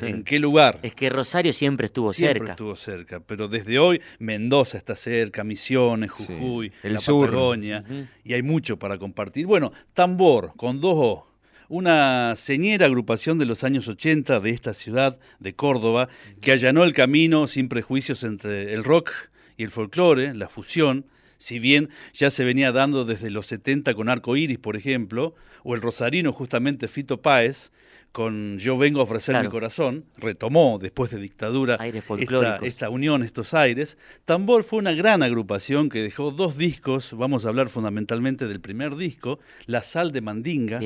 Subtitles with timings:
[0.00, 0.78] en qué lugar.
[0.84, 2.34] Es que Rosario siempre estuvo cerca.
[2.34, 7.30] Siempre estuvo cerca, pero desde hoy Mendoza está cerca, Misiones, Jujuy, el la sur.
[7.30, 7.84] Patagonia,
[8.22, 9.46] y hay mucho para compartir.
[9.46, 11.26] Bueno, Tambor, con dos O
[11.68, 16.92] una señera agrupación de los años 80 de esta ciudad de Córdoba, que allanó el
[16.92, 19.10] camino sin prejuicios entre el rock
[19.56, 21.06] y el folclore, la fusión,
[21.38, 25.74] si bien ya se venía dando desde los 70 con Arco Iris, por ejemplo, o
[25.74, 27.70] el rosarino justamente Fito Páez,
[28.12, 33.54] con Yo vengo a ofrecer mi corazón, retomó después de dictadura esta, esta, unión, estos
[33.54, 33.98] aires.
[34.24, 38.96] Tambor fue una gran agrupación que dejó dos discos, vamos a hablar fundamentalmente del primer
[38.96, 40.80] disco, La Sal de Mandinga,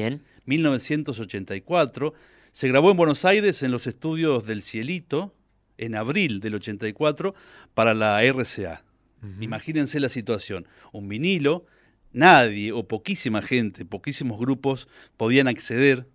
[0.44, 2.14] 1984.
[2.50, 5.32] Se grabó en Buenos Aires en los estudios del Cielito
[5.78, 7.34] en abril del 84
[7.72, 8.82] para la RCA.
[9.40, 10.66] Imagínense la situación.
[10.92, 11.64] Un vinilo,
[12.12, 16.06] nadie o poquísima gente, poquísimos grupos podían acceder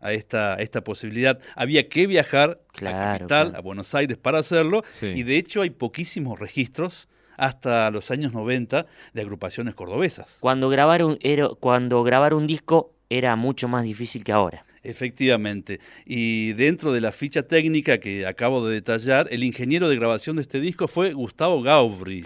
[0.00, 1.40] a esta, esta posibilidad.
[1.54, 6.38] Había que viajar a Capital, a Buenos Aires para hacerlo, y de hecho hay poquísimos
[6.38, 10.36] registros hasta los años 90 de agrupaciones cordobesas.
[10.40, 11.18] Cuando grabar un,
[11.60, 14.64] cuando grabar un disco era mucho más difícil que ahora.
[14.84, 15.78] Efectivamente.
[16.04, 20.42] Y dentro de la ficha técnica que acabo de detallar, el ingeniero de grabación de
[20.42, 22.24] este disco fue Gustavo Gaubri,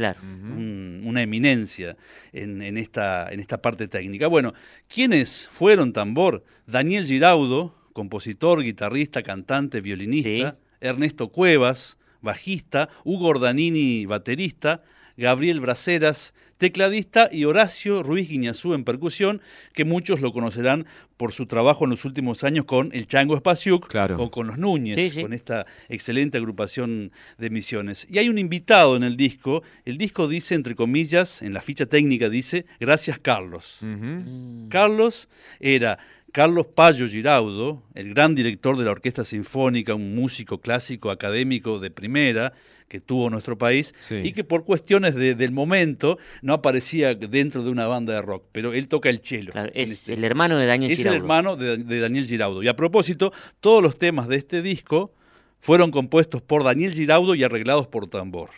[1.05, 1.97] una eminencia
[2.33, 4.27] en, esta, en esta parte técnica.
[4.27, 4.55] Bueno,
[4.89, 6.45] ¿quiénes fueron tambor?
[6.67, 10.57] Daniel Giraudo, compositor, guitarrista, cantante, violinista.
[10.81, 12.89] Ernesto Cuevas, bajista.
[13.05, 14.83] Hugo Ordanini, baterista.
[15.17, 19.41] Gabriel Braceras, tecladista, y Horacio Ruiz Guiñazú en percusión,
[19.73, 23.89] que muchos lo conocerán por su trabajo en los últimos años con el Chango Espaciuc
[24.19, 28.07] o con los Núñez, con esta excelente agrupación de misiones.
[28.11, 31.87] Y hay un invitado en el disco, el disco dice, entre comillas, en la ficha
[31.87, 33.79] técnica dice, gracias Carlos.
[33.81, 34.69] Mm.
[34.69, 35.29] Carlos
[35.61, 35.99] era
[36.33, 41.91] Carlos Payo Giraudo, el gran director de la Orquesta Sinfónica, un músico clásico académico de
[41.91, 42.53] primera,
[42.89, 47.87] que tuvo nuestro país y que por cuestiones del momento no aparecía dentro de una
[47.87, 49.53] banda de rock, pero él toca el cello.
[49.75, 51.11] es este el hermano de Daniel Giraudo.
[51.11, 52.63] Es el hermano de, de Daniel Giraudo.
[52.63, 55.13] Y a propósito, todos los temas de este disco
[55.59, 58.51] fueron compuestos por Daniel Giraudo y arreglados por Tambor.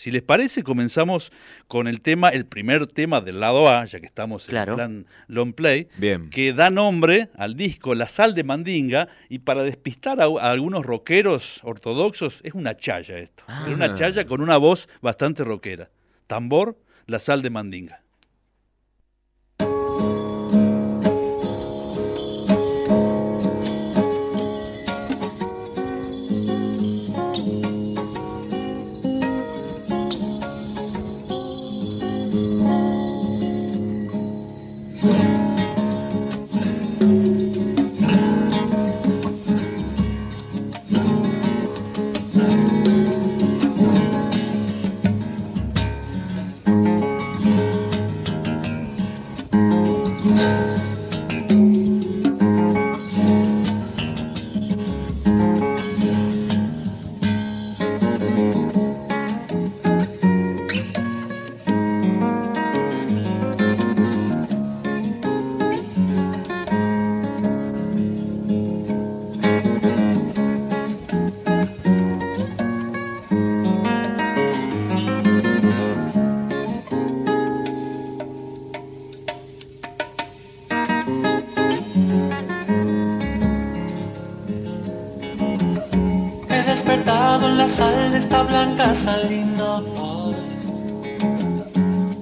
[0.00, 1.30] Si les parece, comenzamos
[1.68, 5.06] con el tema, el primer tema del lado A, ya que estamos en el plan
[5.28, 5.88] long play,
[6.30, 11.60] que da nombre al disco La Sal de Mandinga, y para despistar a, algunos rockeros
[11.64, 13.44] ortodoxos, es una chaya esto.
[13.66, 13.94] Es una ah.
[13.94, 15.90] chaya con una voz bastante rockera.
[16.26, 18.02] Tambor, La Sal de Mandinga.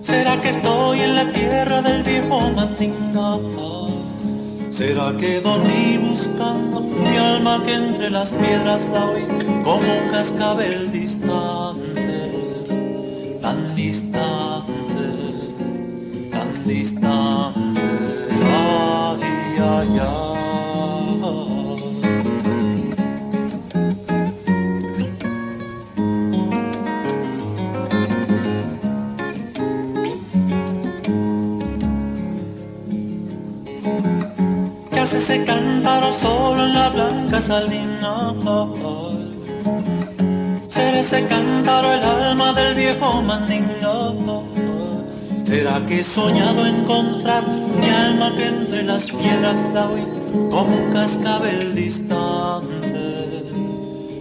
[0.01, 3.39] ¿Será que estoy en la tierra del viejo Mandinga?
[4.71, 9.27] ¿Será que dormí buscando mi alma que entre las piedras la oí
[9.65, 12.31] como un cascabel distante,
[13.43, 15.09] tan distante,
[16.31, 17.81] tan distante?
[18.55, 19.21] Ay,
[19.59, 20.28] Que
[36.13, 38.35] solo en la blanca salina.
[40.67, 44.45] Ser ese cántaro el alma del viejo mandingo.
[45.45, 50.05] ¿Será que he soñado encontrar mi alma que entre las piedras la oí
[50.51, 53.45] como un cascabel distante,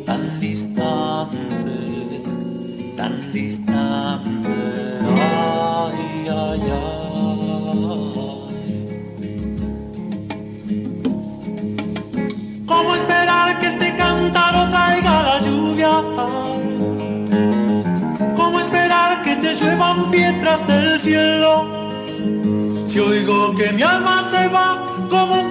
[0.06, 2.22] tan distante,
[2.96, 4.58] tan distante?
[20.12, 21.68] Piedras del cielo.
[22.86, 25.47] Si oigo que mi alma se va como un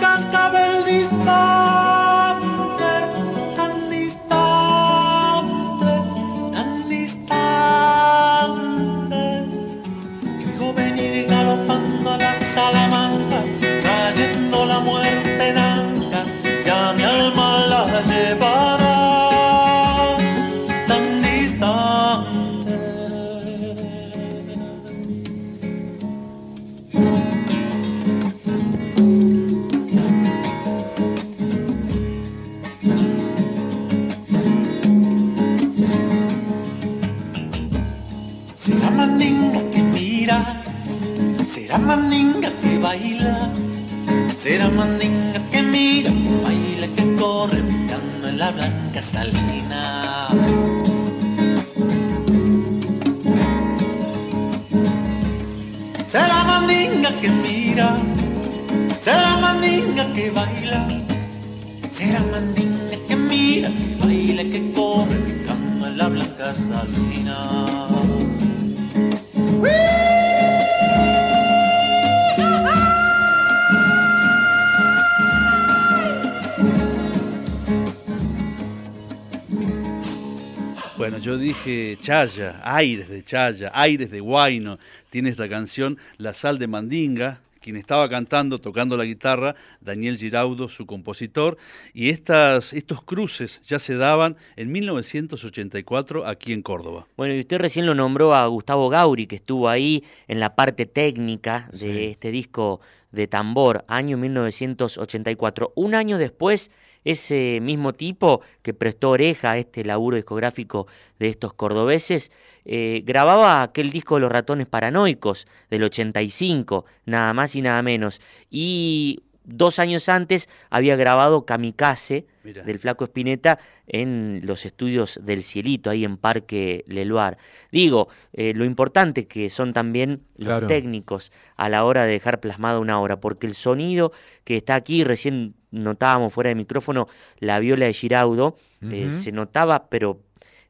[81.08, 84.80] Bueno, yo dije Chaya, aires de Chaya, aires de Guayno.
[85.08, 90.66] Tiene esta canción La Sal de Mandinga, quien estaba cantando, tocando la guitarra, Daniel Giraudo,
[90.66, 91.58] su compositor,
[91.94, 97.06] y estas, estos cruces ya se daban en 1984 aquí en Córdoba.
[97.16, 100.86] Bueno, y usted recién lo nombró a Gustavo Gauri, que estuvo ahí en la parte
[100.86, 102.80] técnica de este disco
[103.12, 105.72] de tambor, año 1984.
[105.76, 106.72] Un año después
[107.06, 110.88] ese mismo tipo que prestó oreja a este laburo discográfico
[111.20, 112.32] de estos cordobeses,
[112.64, 118.20] eh, grababa aquel disco de los ratones paranoicos del 85, nada más y nada menos.
[118.50, 125.90] Y dos años antes había grabado Kamikaze del Flaco Espineta en los estudios del Cielito,
[125.90, 127.38] ahí en Parque Leluar.
[127.70, 132.80] Digo, eh, lo importante que son también los técnicos a la hora de dejar plasmada
[132.80, 134.10] una obra, porque el sonido
[134.42, 137.08] que está aquí, recién notábamos fuera de micrófono
[137.38, 138.56] la viola de Giraudo,
[138.90, 140.20] eh, se notaba, pero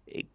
[0.06, 0.26] eh,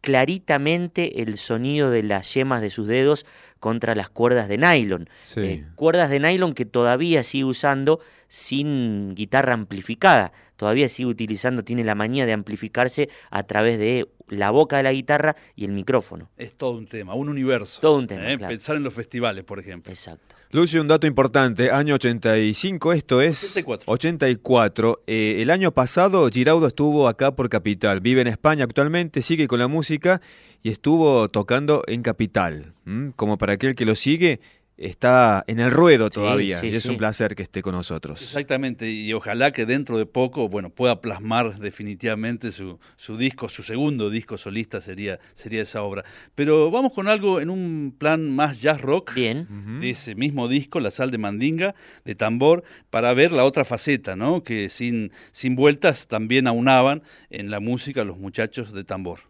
[0.00, 3.26] claritamente el sonido de las yemas de sus dedos
[3.60, 5.08] contra las cuerdas de nylon.
[5.36, 10.32] Eh, cuerdas de nylon que todavía sigue usando sin guitarra amplificada.
[10.56, 14.92] Todavía sigue utilizando, tiene la manía de amplificarse a través de la boca de la
[14.92, 16.30] guitarra y el micrófono.
[16.36, 17.80] Es todo un tema, un universo.
[17.80, 18.48] Todo un tema.
[18.48, 19.92] Pensar en los festivales, por ejemplo.
[19.92, 20.37] Exacto.
[20.50, 23.92] Lucio, un dato importante, año 85, esto es 84.
[23.92, 25.02] 84.
[25.06, 29.58] Eh, el año pasado Giraudo estuvo acá por Capital, vive en España actualmente, sigue con
[29.58, 30.22] la música
[30.62, 32.72] y estuvo tocando en Capital.
[33.16, 34.40] Como para aquel que lo sigue,
[34.78, 38.22] está en el ruedo todavía y es un placer que esté con nosotros.
[38.22, 43.64] Exactamente, y ojalá que dentro de poco bueno, pueda plasmar definitivamente su, su, disco, su
[43.64, 46.04] segundo disco solista sería, sería esa obra.
[46.36, 49.80] Pero vamos con algo en un plan más jazz rock Bien.
[49.80, 54.14] de ese mismo disco, La Sal de Mandinga, de tambor, para ver la otra faceta,
[54.14, 54.44] ¿no?
[54.44, 59.20] que sin, sin vueltas también aunaban en la música los muchachos de tambor.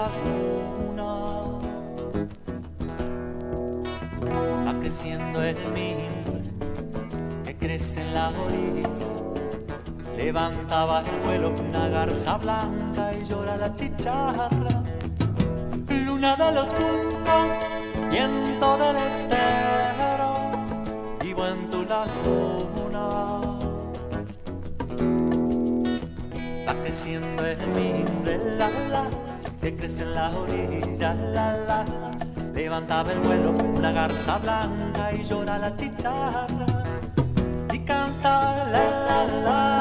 [0.00, 1.10] Laguna
[4.66, 6.42] va creciendo el mimbre
[7.44, 8.88] que crece en la orilla.
[10.16, 14.82] Levantaba el vuelo una garza blanca y llora la chicharra.
[16.06, 17.50] Luna de los juncos,
[18.10, 20.30] viento del estero,
[21.22, 23.04] vivo en tu laguna.
[26.66, 29.19] Va creciendo el mimbre, la la,
[29.60, 31.84] que crece en la orilla, la la.
[32.54, 36.66] Levantaba el vuelo una garza blanca y llora la chicharra
[37.72, 39.79] y canta la la la la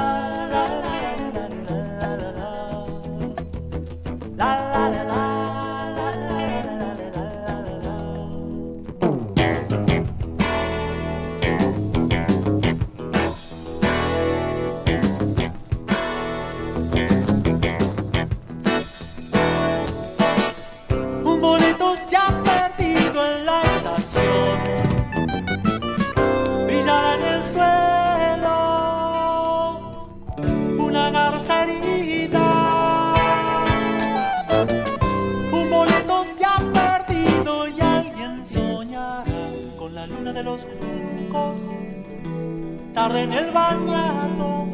[43.12, 44.66] En el bañado,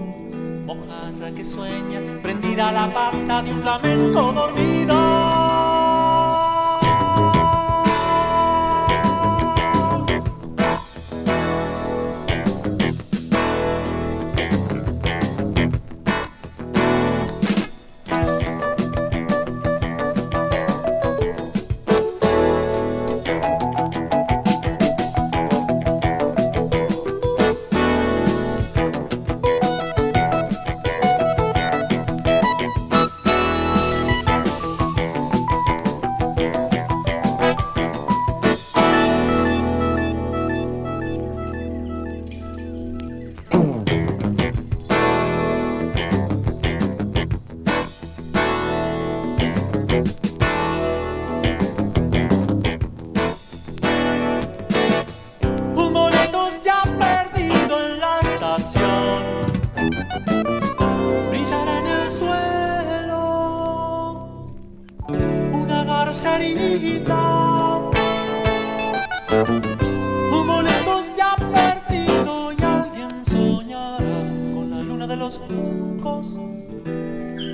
[0.65, 4.64] mojarra que sueña, prendida la pata de un flamenco dormido.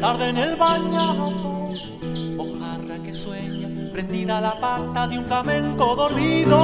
[0.01, 1.29] Tarde en el bañado,
[2.35, 6.57] mojarra que sueña, prendida a la pata de un flamenco dormido.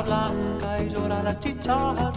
[0.00, 2.11] Blanca y llora la chicharra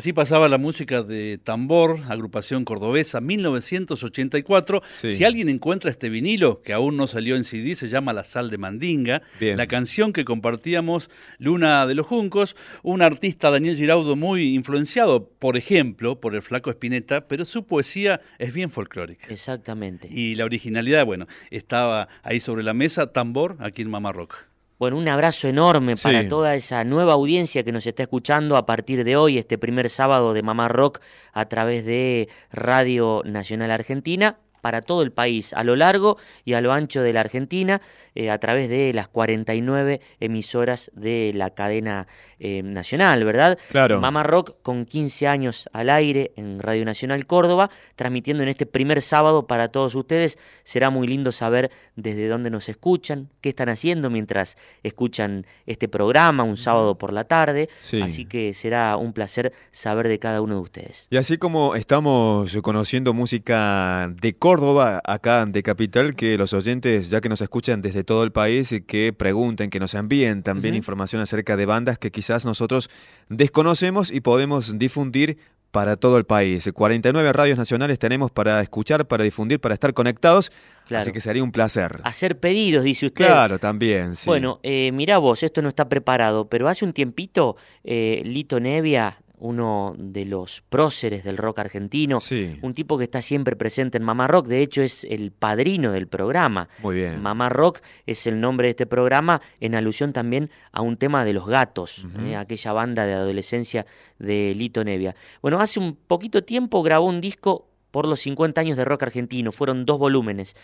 [0.00, 4.82] Así pasaba la música de Tambor, agrupación cordobesa, 1984.
[4.96, 5.12] Sí.
[5.12, 8.48] Si alguien encuentra este vinilo, que aún no salió en CD, se llama La Sal
[8.48, 9.20] de Mandinga.
[9.38, 9.58] Bien.
[9.58, 15.58] La canción que compartíamos, Luna de los Juncos, un artista, Daniel Giraudo, muy influenciado, por
[15.58, 19.26] ejemplo, por el Flaco Espineta, pero su poesía es bien folclórica.
[19.28, 20.08] Exactamente.
[20.10, 24.49] Y la originalidad, bueno, estaba ahí sobre la mesa, Tambor, aquí en Mamá Rock.
[24.80, 26.04] Bueno, un abrazo enorme Sí.
[26.04, 29.90] para toda esa nueva audiencia que nos está escuchando a partir de hoy, este primer
[29.90, 31.00] sábado de Mamá Rock
[31.34, 36.62] a través de Radio Nacional Argentina, para todo el país, a lo largo y a
[36.62, 37.82] lo ancho de la Argentina,
[38.14, 42.06] eh, a través de las 49 emisoras de la cadena
[42.38, 43.58] eh, nacional, ¿verdad?
[43.70, 44.00] Claro.
[44.00, 49.02] Mamá Rock con 15 años al aire en Radio Nacional Córdoba, transmitiendo en este primer
[49.02, 50.38] sábado para todos ustedes.
[50.62, 56.42] Será muy lindo saber desde dónde nos escuchan, qué están haciendo mientras escuchan este programa
[56.42, 57.68] un sábado por la tarde.
[57.78, 58.02] Sí.
[58.02, 61.08] Así que será un placer saber de cada uno de ustedes.
[61.10, 67.08] Y así como estamos conociendo música de Córdoba, Córdoba, acá de Capital, que los oyentes,
[67.08, 71.22] ya que nos escuchan desde todo el país, que pregunten, que nos envíen también información
[71.22, 72.90] acerca de bandas que quizás nosotros
[73.28, 75.38] desconocemos y podemos difundir
[75.70, 76.68] para todo el país.
[76.72, 80.50] 49 radios nacionales tenemos para escuchar, para difundir, para estar conectados.
[80.90, 82.00] Así que sería un placer.
[82.02, 83.26] Hacer pedidos, dice usted.
[83.26, 84.16] Claro, también.
[84.16, 84.26] Sí.
[84.26, 89.18] Bueno, eh, mira vos, esto no está preparado, pero hace un tiempito eh, Lito Nevia
[89.40, 92.18] uno de los próceres del rock argentino,
[92.62, 96.06] un tipo que está siempre presente en Mamá Rock, de hecho es el padrino del
[96.06, 96.68] programa.
[96.82, 97.20] Muy bien.
[97.20, 101.32] Mamá Rock es el nombre de este programa en alusión también a un tema de
[101.32, 102.36] los gatos, ¿eh?
[102.36, 103.86] aquella banda de adolescencia
[104.18, 105.16] de Lito Nevia.
[105.42, 109.52] Bueno, hace un poquito tiempo grabó un disco por los 50 años de rock argentino,
[109.52, 110.54] fueron dos volúmenes.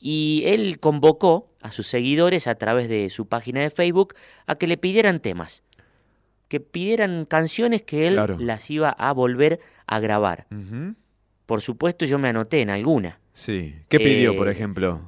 [0.00, 4.14] Y él convocó a sus seguidores a través de su página de Facebook
[4.46, 5.62] a que le pidieran temas
[6.52, 10.46] que pidieran canciones que él las iba a volver a grabar.
[11.46, 13.20] Por supuesto, yo me anoté en alguna.
[13.32, 13.74] Sí.
[13.88, 15.00] ¿Qué pidió, por eh, ejemplo?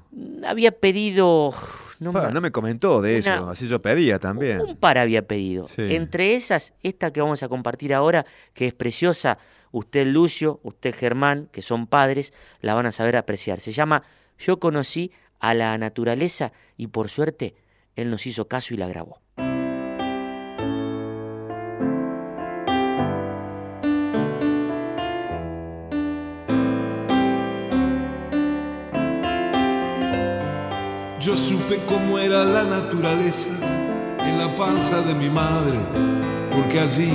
[0.47, 1.53] Había pedido.
[2.01, 4.63] No, me comentó de eso, así yo pedía también.
[4.63, 5.67] Un par había pedido.
[5.77, 8.25] Entre esas, esta que vamos a compartir ahora,
[8.55, 9.37] que es preciosa,
[9.71, 12.33] usted Lucio, usted Germán, que son padres,
[12.63, 13.61] la van a saber apreciar.
[13.61, 14.03] Se llama
[14.39, 17.55] Yo conocí a la naturaleza y por suerte
[17.97, 19.24] él nos hizo caso y la grabó.
[31.25, 33.51] Yo supe cómo era la naturaleza
[34.19, 35.79] en la panza de mi madre,
[36.55, 37.15] porque allí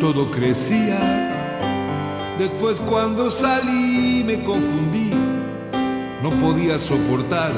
[0.00, 0.98] todo crecía.
[2.36, 5.12] Después cuando salí me confundí,
[6.20, 7.52] no podía soportar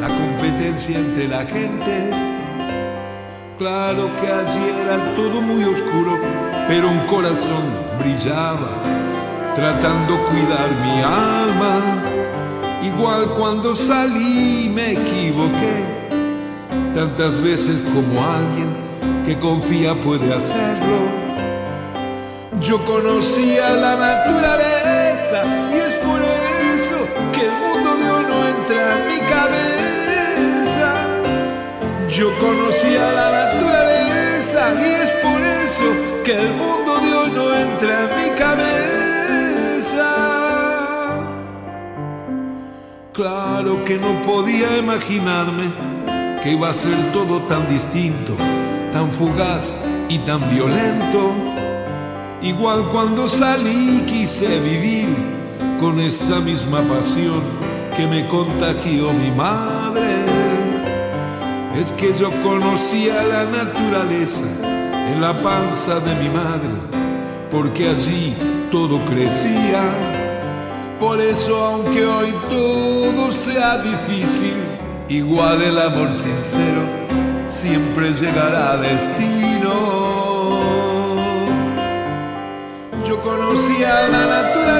[0.00, 2.10] la competencia entre la gente.
[3.58, 6.20] Claro que allí era todo muy oscuro,
[6.68, 7.64] pero un corazón
[7.98, 8.80] brillaba,
[9.56, 12.19] tratando cuidar mi alma
[12.82, 15.84] Igual cuando salí me equivoqué,
[16.94, 18.70] tantas veces como alguien
[19.26, 20.98] que confía puede hacerlo.
[22.60, 26.98] Yo conocía la naturaleza y es por eso
[27.32, 30.90] que el mundo de hoy no entra en mi cabeza.
[32.08, 33.99] Yo conocía la naturaleza
[43.20, 45.70] Claro que no podía imaginarme
[46.42, 48.34] que iba a ser todo tan distinto,
[48.94, 49.74] tan fugaz
[50.08, 51.34] y tan violento.
[52.40, 55.08] Igual cuando salí quise vivir
[55.78, 57.42] con esa misma pasión
[57.94, 60.24] que me contagió mi madre.
[61.78, 64.46] Es que yo conocía la naturaleza
[65.12, 66.72] en la panza de mi madre,
[67.50, 68.34] porque allí
[68.70, 70.09] todo crecía
[71.00, 74.54] por eso, aunque hoy todo sea difícil,
[75.08, 76.82] igual el amor sincero
[77.48, 79.72] siempre llegará a destino.
[83.08, 84.79] Yo conocía la naturaleza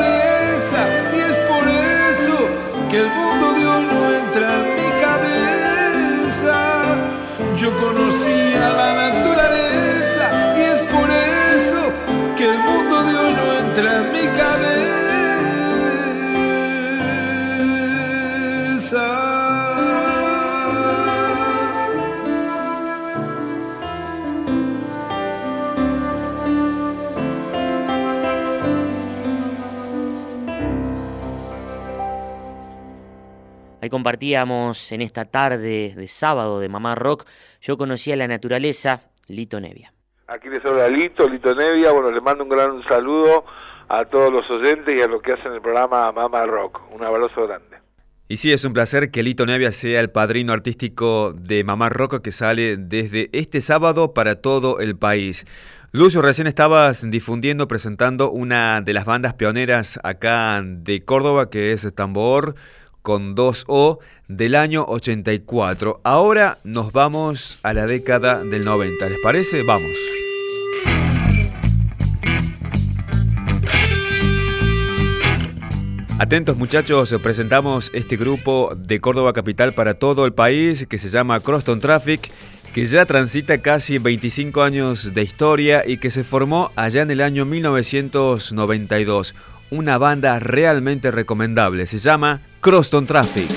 [33.91, 37.27] Ahí compartíamos en esta tarde de sábado de Mamá Rock.
[37.61, 39.93] Yo conocía la naturaleza, Lito Nevia.
[40.29, 41.91] Aquí les habla Lito, Lito Nevia.
[41.91, 43.45] Bueno, les mando un gran saludo
[43.89, 46.81] a todos los oyentes y a los que hacen el programa Mamá Rock.
[46.95, 47.79] Un abrazo grande.
[48.29, 52.21] Y sí, es un placer que Lito Nevia sea el padrino artístico de Mamá Rock
[52.21, 55.47] que sale desde este sábado para todo el país.
[55.91, 61.93] Lucio, recién estabas difundiendo, presentando una de las bandas pioneras acá de Córdoba, que es
[61.93, 62.55] Tambor
[63.03, 66.01] con 2O del año 84.
[66.05, 69.09] Ahora nos vamos a la década del 90.
[69.09, 69.63] ¿Les parece?
[69.63, 69.91] Vamos.
[76.21, 81.41] Atentos muchachos, presentamos este grupo de Córdoba Capital para todo el país que se llama
[81.41, 82.31] Croston Traffic,
[82.75, 87.23] que ya transita casi 25 años de historia y que se formó allá en el
[87.23, 89.35] año 1992
[89.71, 91.87] una banda realmente recomendable.
[91.87, 93.49] Se llama Croston Traffic.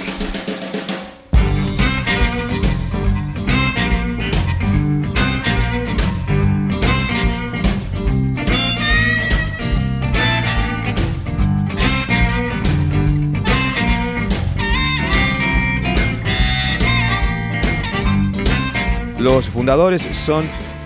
[19.20, 20.46] Los fundadores son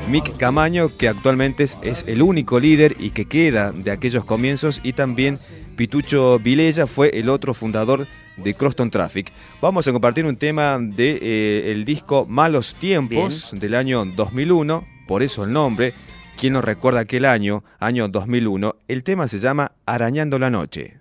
[0.09, 4.93] Mick Camaño, que actualmente es el único líder y que queda de aquellos comienzos, y
[4.93, 5.37] también
[5.77, 9.31] Pitucho Vilella fue el otro fundador de Croston Traffic.
[9.61, 14.85] Vamos a compartir un tema del de, eh, el disco Malos Tiempos del año 2001,
[15.07, 15.93] por eso el nombre.
[16.37, 18.75] ¿Quién nos recuerda aquel año, año 2001?
[18.87, 20.99] El tema se llama Arañando la Noche.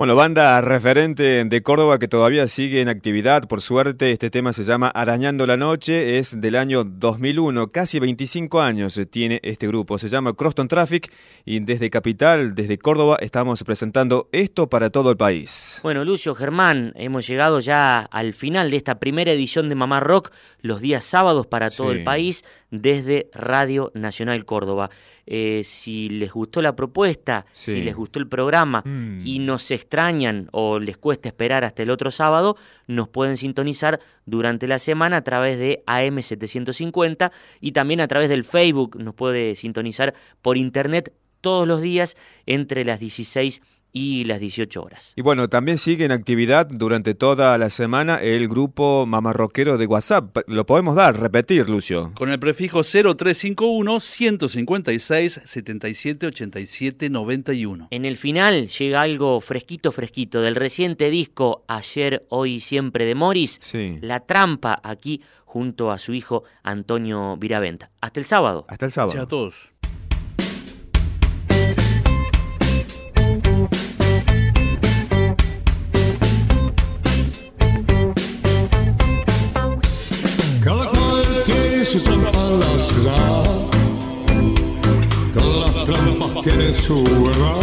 [0.00, 4.12] Bueno, banda referente de Córdoba que todavía sigue en actividad, por suerte.
[4.12, 9.40] Este tema se llama Arañando la Noche, es del año 2001, casi 25 años tiene
[9.42, 9.98] este grupo.
[9.98, 11.12] Se llama Croston Traffic
[11.44, 15.80] y desde Capital, desde Córdoba, estamos presentando esto para todo el país.
[15.82, 20.30] Bueno, Lucio, Germán, hemos llegado ya al final de esta primera edición de Mamá Rock,
[20.62, 24.88] los días sábados para todo el país, desde Radio Nacional Córdoba.
[25.32, 29.24] Eh, si les gustó la propuesta, si les gustó el programa mm.
[29.24, 32.56] y nos extrañan o les cuesta esperar hasta el otro sábado,
[32.88, 38.44] nos pueden sintonizar durante la semana a través de AM750 y también a través del
[38.44, 39.00] Facebook.
[39.00, 42.16] Nos puede sintonizar por internet todos los días
[42.46, 45.12] entre las 16 y las 18 horas.
[45.16, 50.38] Y bueno, también sigue en actividad durante toda la semana el grupo mamarroquero de WhatsApp.
[50.46, 52.12] Lo podemos dar, repetir, Lucio.
[52.14, 57.88] Con el prefijo 0351 156 77 87 91.
[57.90, 63.58] En el final llega algo fresquito, fresquito del reciente disco Ayer, Hoy, Siempre de Morris.
[63.60, 63.98] Sí.
[64.00, 67.90] La trampa aquí junto a su hijo Antonio Viraventa.
[68.00, 68.66] Hasta el sábado.
[68.68, 69.12] Hasta el sábado.
[69.12, 69.72] Gracias a todos.
[86.42, 87.60] Tienen su verdad.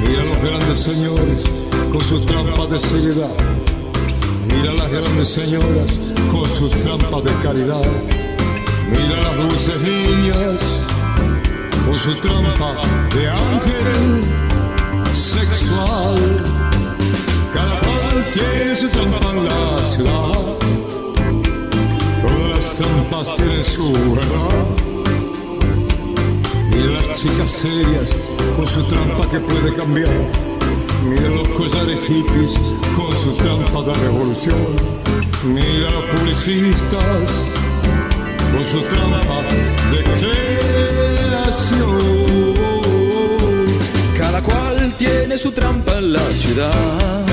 [0.00, 1.42] Mira los grandes señores
[1.90, 3.30] con sus trampas de seriedad.
[4.46, 5.98] Mira las grandes señoras
[6.30, 7.86] con sus trampas de caridad.
[8.90, 10.80] Mira las dulces niñas
[11.86, 12.76] con su trampa
[13.14, 14.22] de ángel
[15.14, 16.16] sexual.
[17.54, 20.61] Cada cual tiene su trampa en la ciudad.
[22.82, 24.66] Trampas tienen su verdad.
[26.70, 28.08] Mira las chicas serias
[28.56, 30.10] con su trampa que puede cambiar.
[31.08, 32.52] Mira los collares hippies
[32.96, 34.66] con su trampa de revolución.
[35.44, 37.30] Mira los publicistas
[38.52, 39.42] con su trampa
[39.92, 41.62] de creación.
[44.18, 47.26] Cada cual tiene su trampa en la ciudad.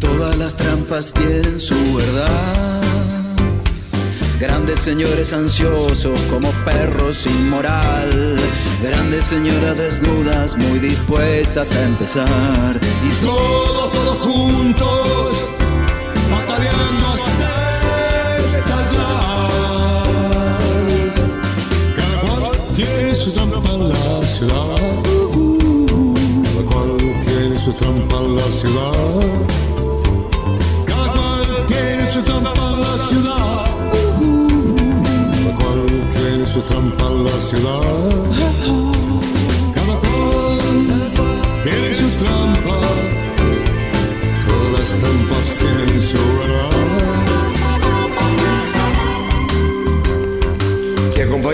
[0.00, 2.81] Todas las trampas tienen su verdad
[4.42, 8.36] Grandes señores ansiosos como perros sin moral.
[8.82, 12.80] Grandes señoras desnudas muy dispuestas a empezar.
[13.04, 15.48] Y todos, todos juntos,
[16.28, 19.50] batallando hasta estallar.
[21.94, 25.02] Cada cual tiene su trampa en la ciudad.
[26.68, 29.11] Cada tiene su trampa en la ciudad.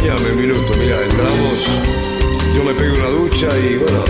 [0.00, 1.66] Y acompáñame un minuto, mira, entramos,
[2.54, 4.04] yo me pego una ducha y bueno.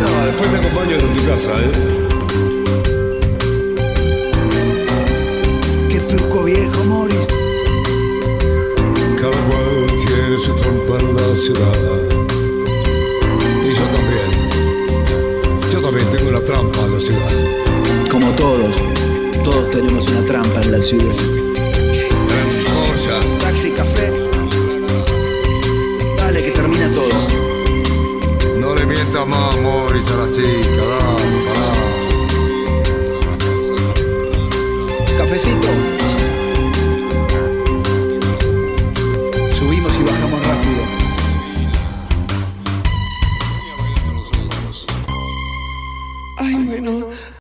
[0.00, 1.72] No, después te acompaño en tu casa, ¿eh?
[5.90, 7.32] Qué truco viejo, Morris
[10.42, 11.78] se trompa en la ciudad.
[13.64, 14.30] Y yo también.
[15.72, 17.30] Yo también tengo una trampa en la ciudad.
[18.10, 18.74] Como todos,
[19.44, 21.51] todos tenemos una trampa en la ciudad.
[23.70, 24.10] Café.
[26.16, 27.10] Dale, que termina todo.
[28.58, 30.82] No le mientas más, Morris, a la chica,
[35.16, 36.11] Cafecito.